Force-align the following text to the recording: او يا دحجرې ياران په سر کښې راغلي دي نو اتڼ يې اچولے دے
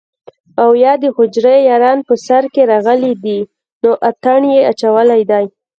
او 0.63 0.69
يا 0.83 0.93
دحجرې 1.03 1.55
ياران 1.69 1.99
په 2.07 2.13
سر 2.25 2.43
کښې 2.53 2.63
راغلي 2.71 3.13
دي 3.23 3.39
نو 3.83 3.91
اتڼ 4.09 4.39
يې 4.53 4.59
اچولے 4.71 5.21
دے 5.29 5.43